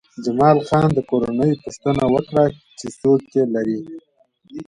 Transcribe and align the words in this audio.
جمال 0.23 0.57
خان 0.67 0.87
د 0.93 0.99
کورنۍ 1.09 1.51
پوښتنه 1.63 2.03
وکړه 2.13 2.43
چې 2.79 2.85
څوک 2.99 3.21
لرې 3.53 3.79